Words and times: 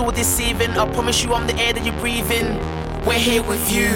All 0.00 0.12
deceiving. 0.12 0.70
I 0.70 0.88
promise 0.92 1.24
you 1.24 1.34
I'm 1.34 1.48
the 1.48 1.56
air 1.56 1.72
that 1.72 1.84
you're 1.84 1.98
breathing. 1.98 2.56
We're 3.04 3.18
here 3.18 3.42
with 3.42 3.72
you, 3.72 3.88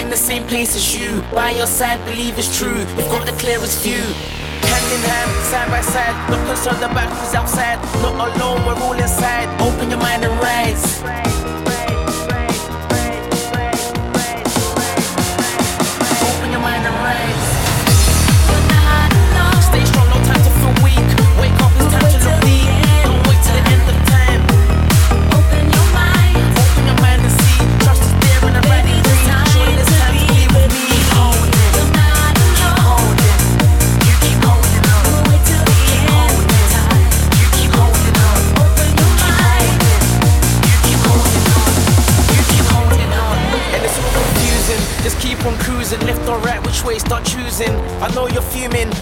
in 0.00 0.08
the 0.08 0.16
same 0.16 0.46
place 0.46 0.76
as 0.76 0.96
you. 0.96 1.20
By 1.32 1.50
your 1.50 1.66
side, 1.66 1.98
believe 2.04 2.38
it's 2.38 2.56
true. 2.56 2.78
We've 2.96 3.10
got 3.10 3.26
the 3.26 3.32
clearest 3.32 3.82
view. 3.82 3.98
Hand 3.98 4.92
in 4.94 5.02
hand, 5.02 5.30
side 5.46 5.68
by 5.68 5.80
side. 5.80 6.30
Not 6.30 6.46
concerned 6.46 6.84
about 6.84 7.10
who's 7.10 7.34
outside. 7.34 7.78
Not 8.02 8.14
alone, 8.14 8.64
we're 8.66 8.80
all 8.84 8.92
inside. 8.92 9.48
Open 9.60 9.90
your 9.90 9.98
mind 9.98 10.24
and 10.24 10.40
rise. 10.40 11.02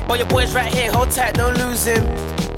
All 0.09 0.17
your 0.17 0.27
boys 0.29 0.55
right 0.55 0.73
here, 0.73 0.91
hold 0.91 1.11
tight, 1.11 1.35
don't 1.35 1.59
lose 1.59 1.85
him. 1.85 2.03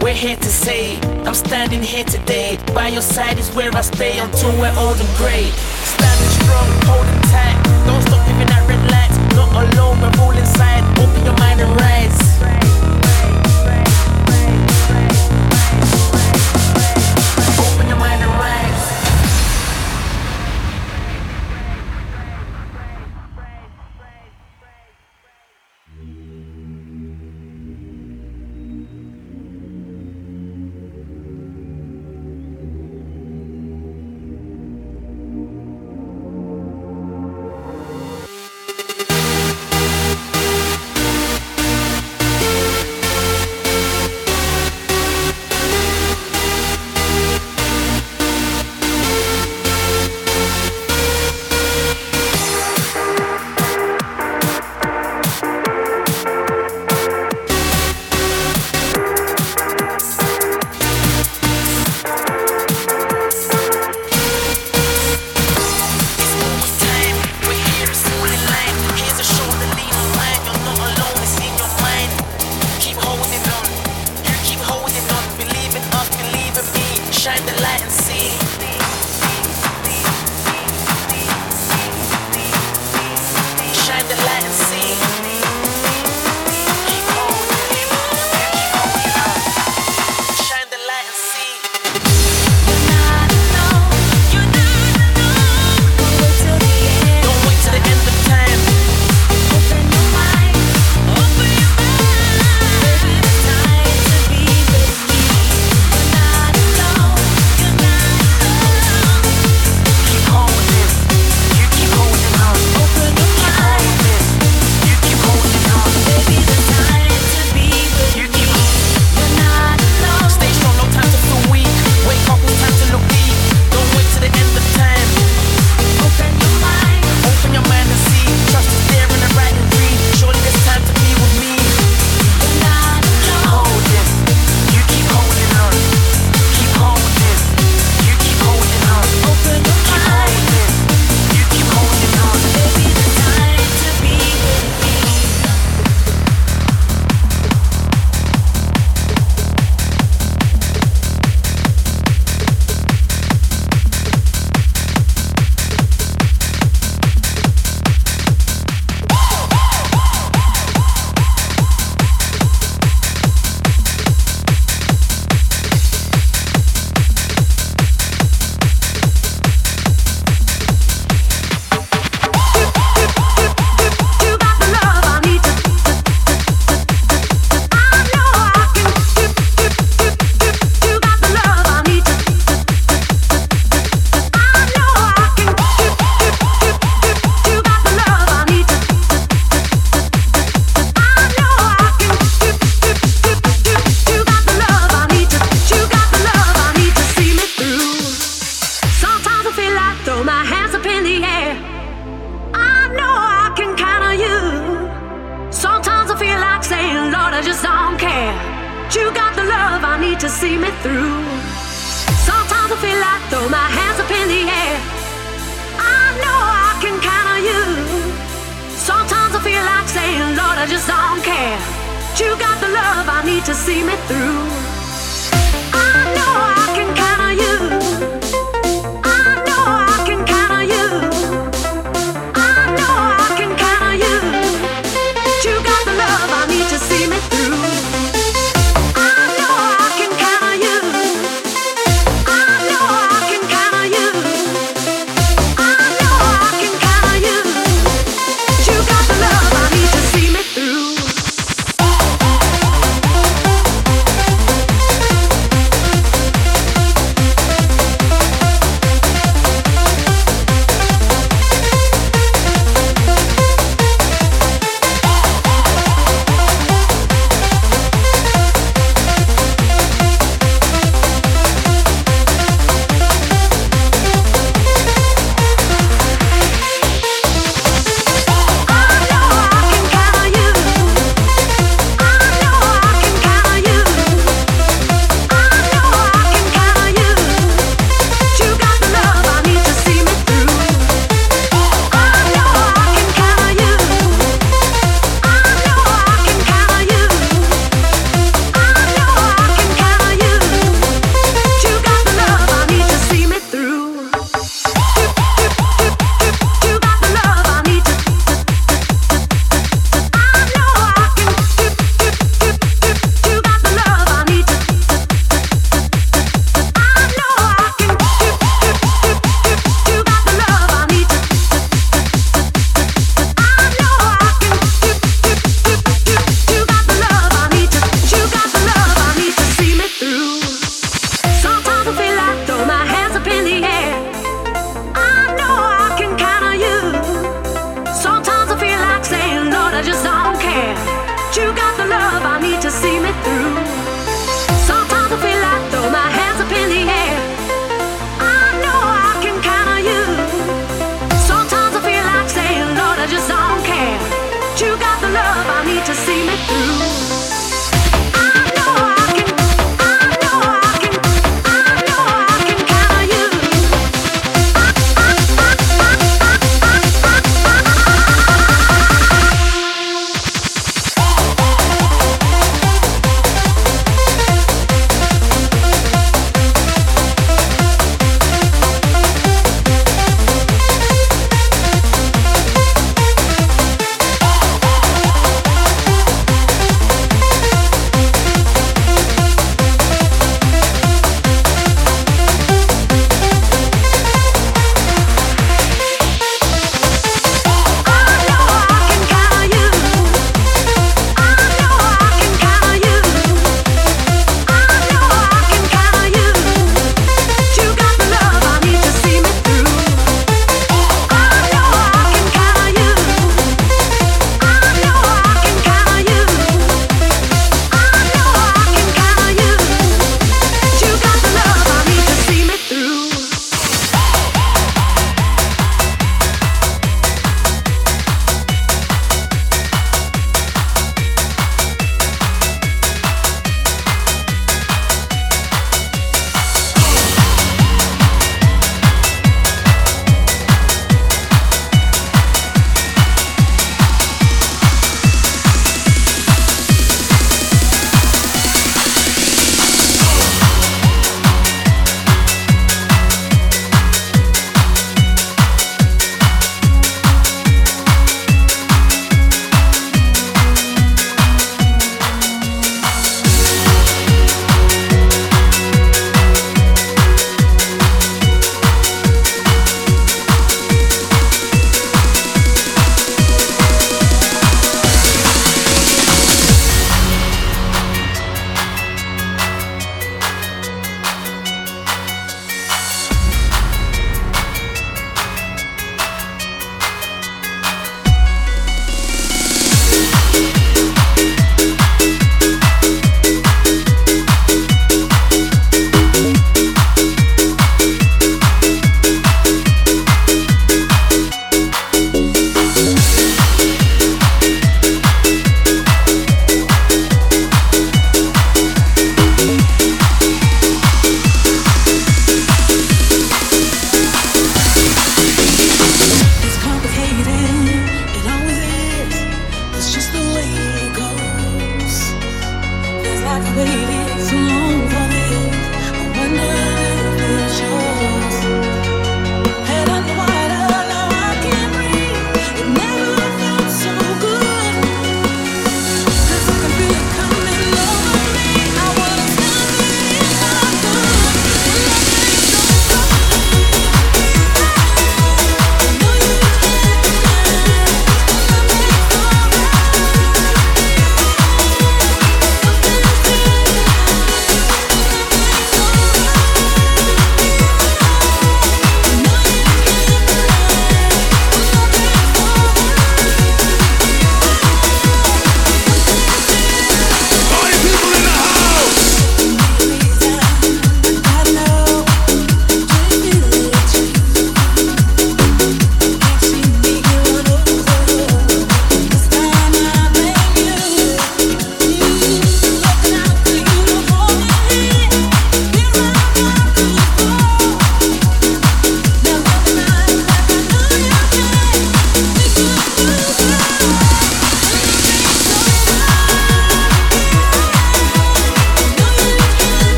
We're 0.00 0.14
here 0.14 0.36
to 0.36 0.48
say, 0.48 1.00
I'm 1.26 1.34
standing 1.34 1.82
here 1.82 2.04
today. 2.04 2.58
By 2.72 2.88
your 2.88 3.02
side 3.02 3.38
is 3.38 3.50
where 3.54 3.74
I 3.74 3.80
stay 3.80 4.18
until 4.18 4.52
we're 4.60 4.72
old 4.78 5.00
and 5.00 5.16
grey. 5.16 5.50
Standing 5.50 6.28
strong, 6.38 6.68
holding 6.84 7.22
tight. 7.32 7.58
Don't 7.86 8.02
stop 8.02 8.24
giving 8.26 8.46
that 8.46 8.68
red 8.68 8.82
light. 8.92 9.34
Not 9.34 9.74
alone, 9.74 10.00
we're 10.00 10.22
all 10.22 10.30
inside. 10.30 10.84
Open 11.00 11.24
your 11.24 11.36
mind 11.38 11.60
and 11.60 11.80
rise. 11.80 12.27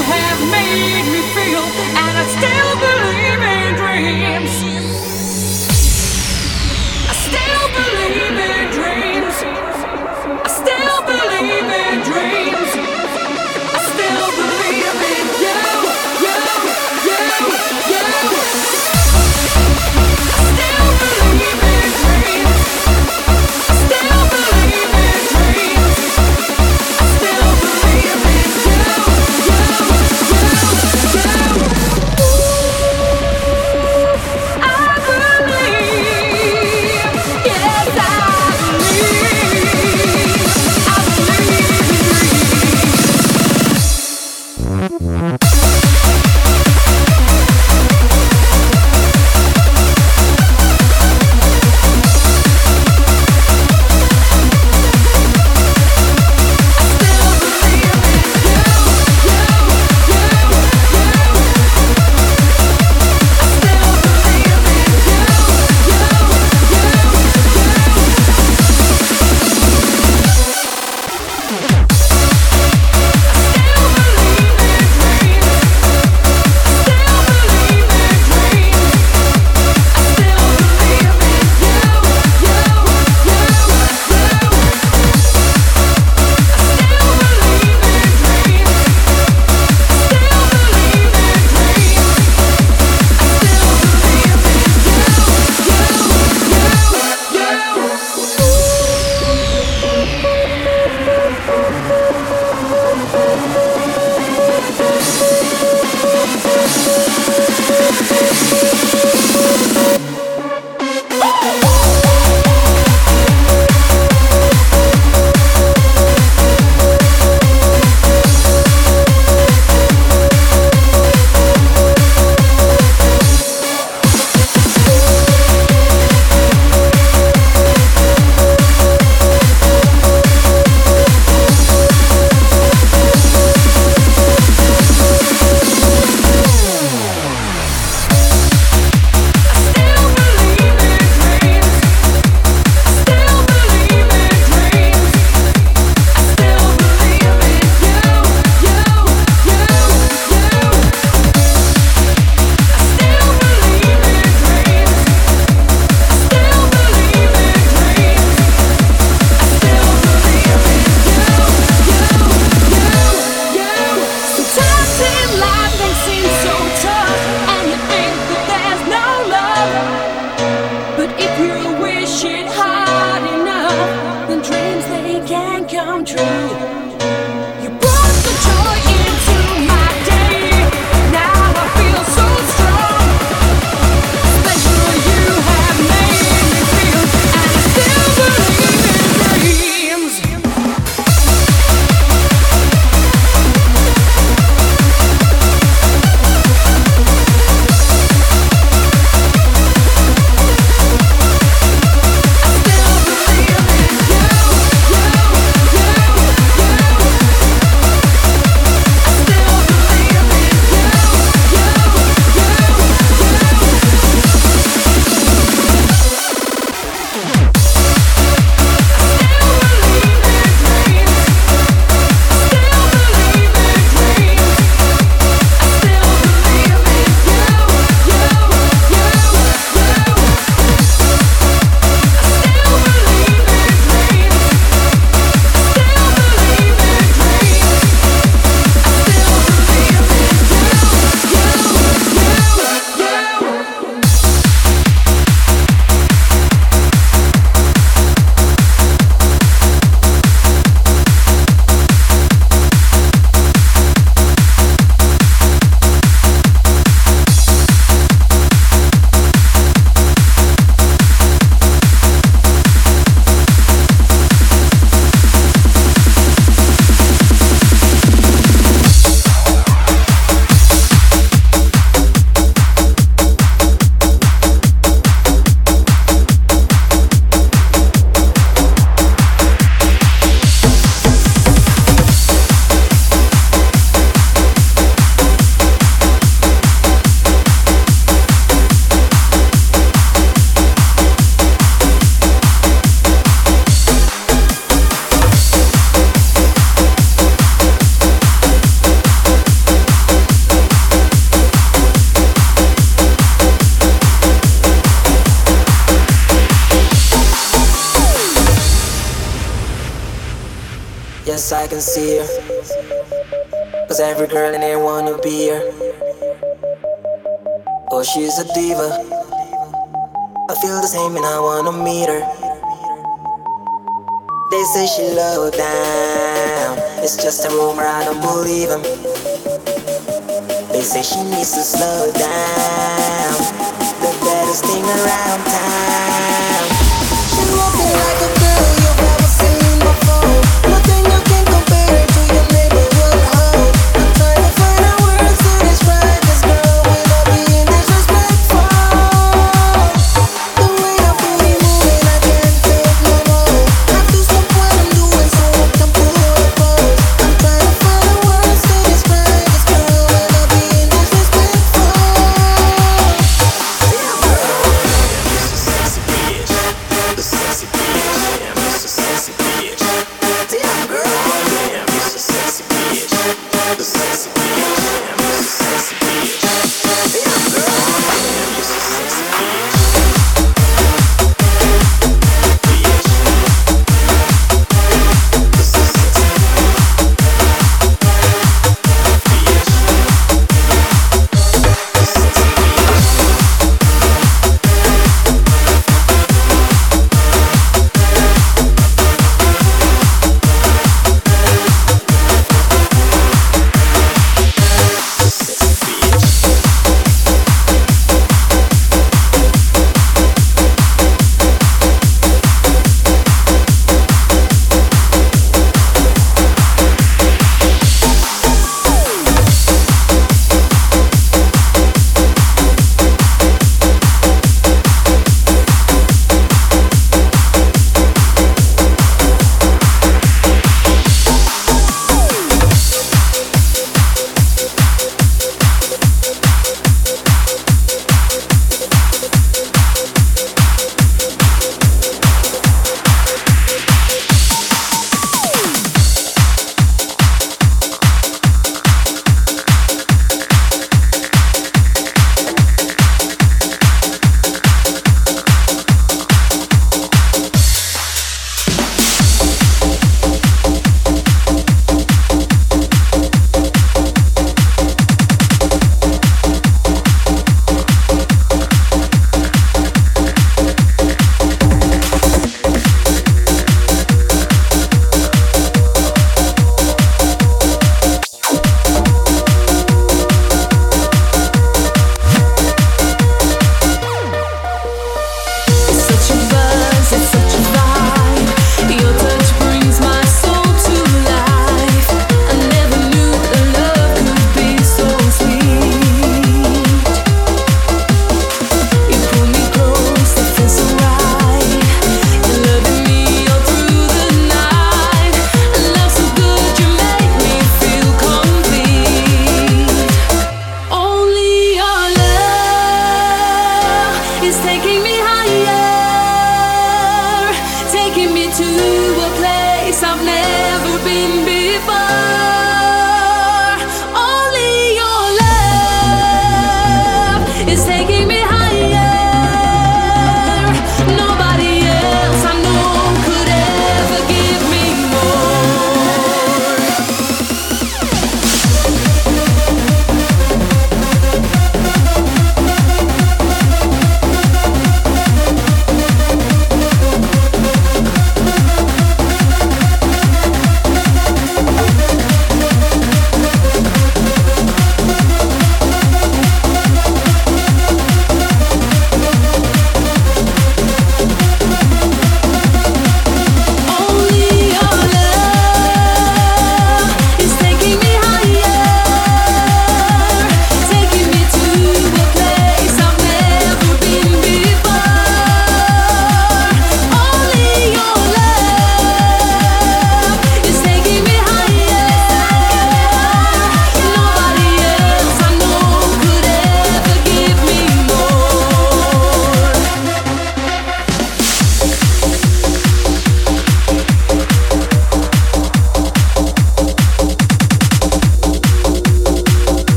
You 0.00 0.69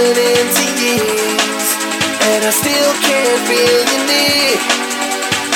turned 0.00 0.18
into 0.18 0.64
years, 0.80 1.66
and 2.28 2.44
I 2.44 2.50
still 2.50 2.92
can't 3.04 3.40
feel 3.48 3.80
your 3.92 4.04
need. 4.08 4.58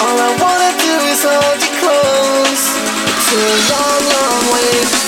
All 0.05 0.19
I 0.21 0.31
wanna 0.43 0.71
do 0.85 0.95
is 1.13 1.23
hold 1.25 1.61
you 1.65 1.73
close. 1.81 2.65
It's 3.09 3.31
a 3.33 3.73
long, 3.73 4.03
long 4.15 4.53
way. 4.53 5.04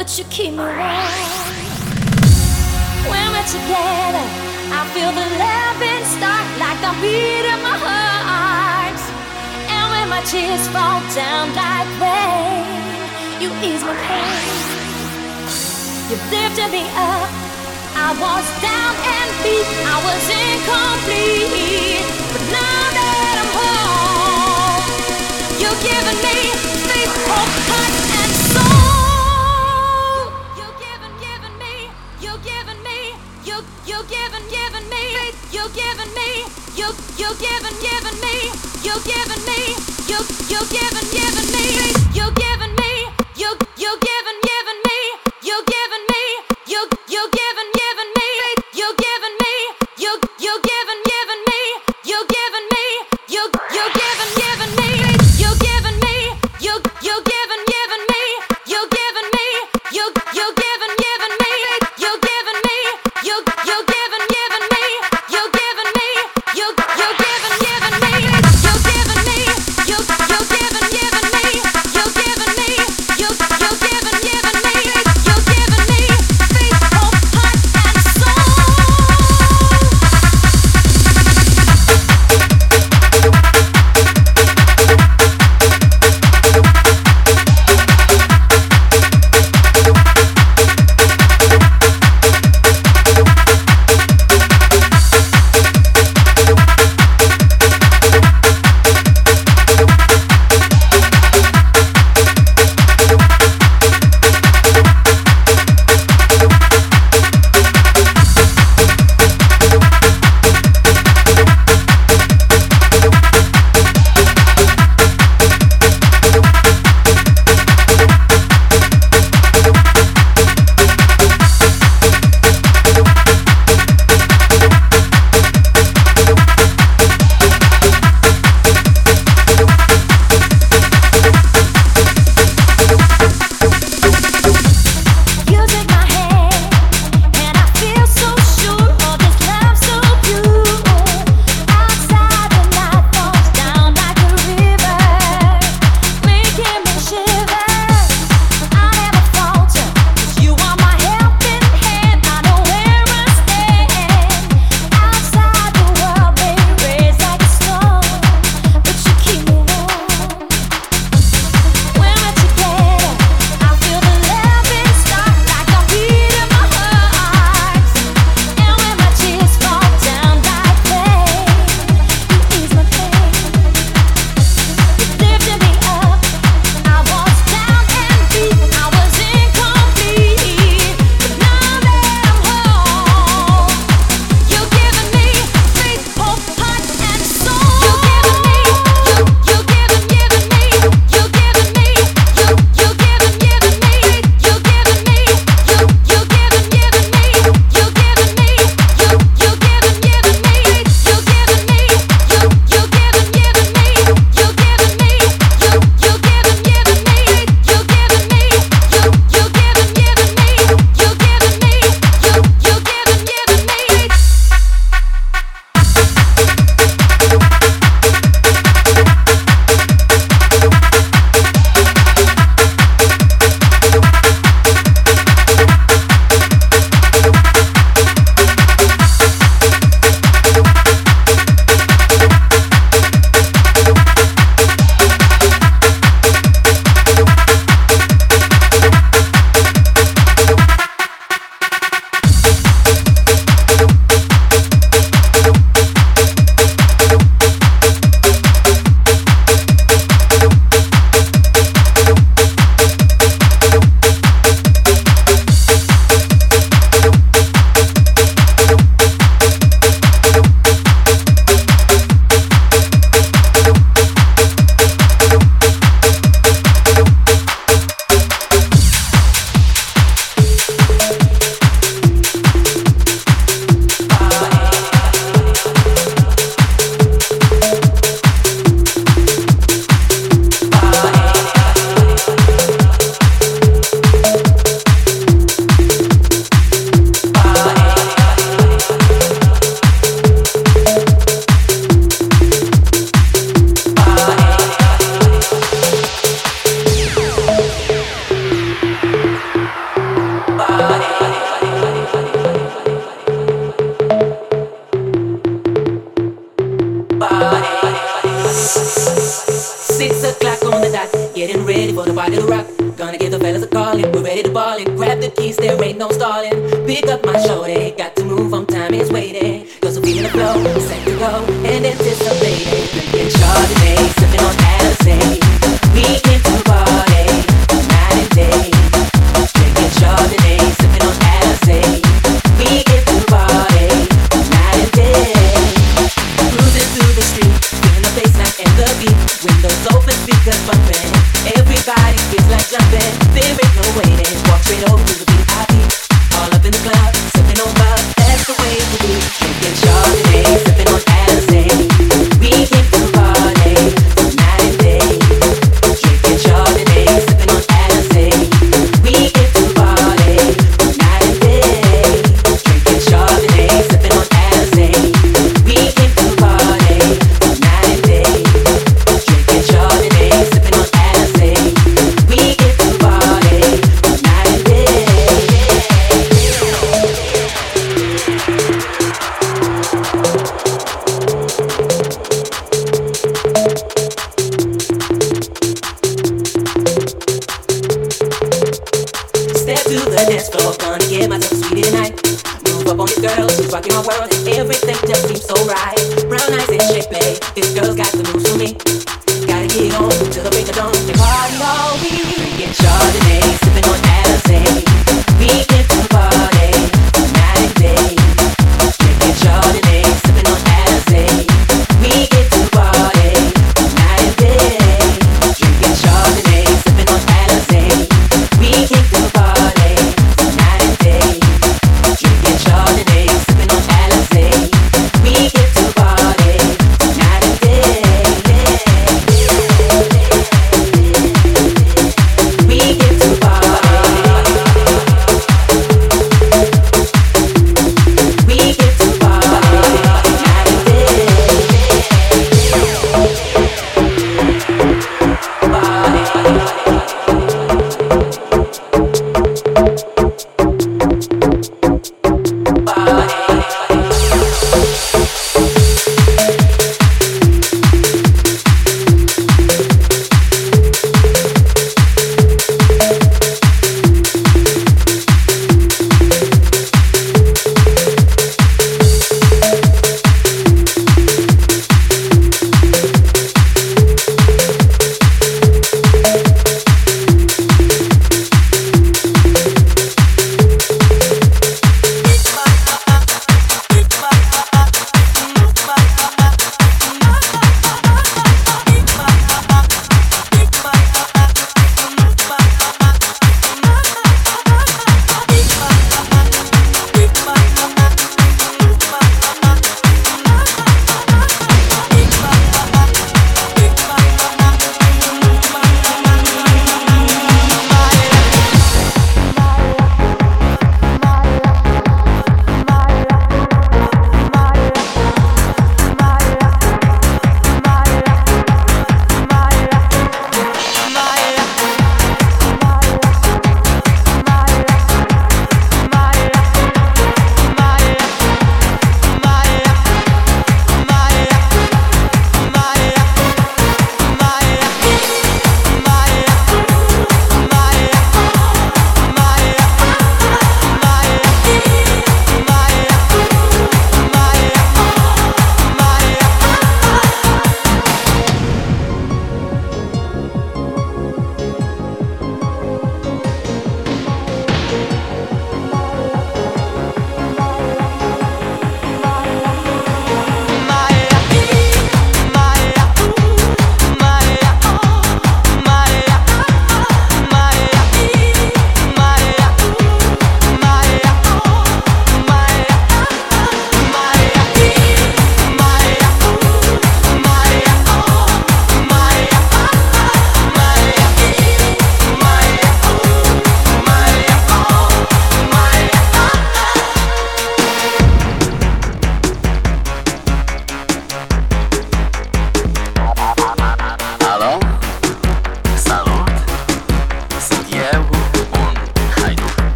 But 0.00 0.18
you 0.18 0.24
keep 0.30 0.52
me 0.52 0.64
warm. 0.64 0.80
When 3.12 3.26
we're 3.36 3.50
together, 3.52 4.26
I 4.72 4.80
feel 4.96 5.12
the 5.12 5.28
loving 5.44 6.04
start 6.16 6.46
like 6.56 6.80
the 6.80 6.92
beat 7.04 7.44
of 7.52 7.60
my 7.60 7.76
heart. 7.84 9.00
And 9.68 9.84
when 9.92 10.06
my 10.08 10.22
tears 10.24 10.64
fall 10.72 11.04
down 11.12 11.52
like 11.52 11.90
rain, 12.00 12.64
you 13.44 13.52
ease 13.60 13.84
my 13.84 13.92
pain. 14.08 14.48
You 16.08 16.16
lifted 16.32 16.72
me 16.72 16.88
up. 16.96 17.28
I 17.92 18.16
was 18.24 18.46
down 18.64 18.92
and 19.04 19.28
beat. 19.44 19.68
I 19.84 19.96
was 20.00 20.24
incomplete. 20.32 22.08
But 22.32 22.44
now 22.56 22.84
that 22.96 23.34
I'm 23.42 23.52
home, 23.52 24.84
you're 25.60 25.80
giving 25.84 26.20
me 26.24 26.36
faith, 26.88 27.14
hope, 27.28 27.52
heart, 27.68 27.99
You're 35.60 35.68
giving 35.76 36.14
me. 36.14 36.46
You, 36.74 36.88
you're 37.20 37.36
giving, 37.36 37.76
giving 37.84 38.18
me. 38.24 38.48
You're 38.80 39.04
giving 39.04 39.44
me. 39.44 39.76
You, 40.08 40.16
you're 40.48 40.64
giving, 40.72 41.08
giving 41.12 41.52
me. 41.52 41.92
You're 42.16 42.32
giving 42.32 42.74
me. 42.80 42.92
You, 43.36 43.52
you're 43.76 44.00
giving, 44.00 44.38
giving 44.40 44.80
me. 44.88 44.98
You're 45.44 45.64
giving 45.68 46.04
me. 46.08 46.24
You, 46.64 46.88
you're 47.12 47.28
giving, 47.28 47.49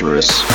dangerous. 0.00 0.49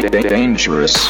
Dangerous. 0.00 1.08